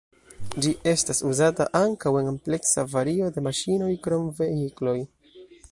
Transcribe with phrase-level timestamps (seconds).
[0.65, 4.99] Ĝi estas uzata ankaŭ en ampleksa vario de maŝinoj krom vehikloj.